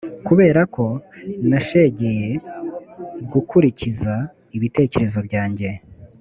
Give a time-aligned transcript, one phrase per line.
[0.27, 0.85] kubera ko
[1.49, 2.29] nashegeye
[3.31, 4.13] gukurikiza
[4.57, 5.69] ibitekerezo byanjye,